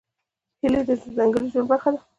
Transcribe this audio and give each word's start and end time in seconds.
هیلۍ 0.61 0.81
د 0.87 0.89
ځنګلي 1.17 1.47
ژوند 1.53 1.67
برخه 1.71 1.89
ده 1.93 1.99